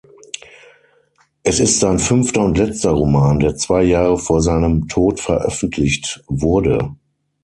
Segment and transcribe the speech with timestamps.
[1.43, 6.95] Es ist sein fünfter und letzter Roman, der zwei Jahre vor seinem Tod veröffentlicht wurde.